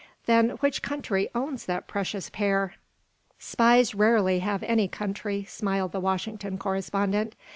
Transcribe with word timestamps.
Then 0.25 0.49
which 0.61 0.81
country 0.81 1.29
owns 1.35 1.67
that 1.67 1.85
precious 1.87 2.31
pair?" 2.31 2.73
"Spies 3.37 3.93
rarely 3.93 4.39
have 4.39 4.63
any 4.63 4.87
country," 4.87 5.43
smiled 5.43 5.91
the 5.91 5.99
washington 5.99 6.57
correspondent. 6.57 7.35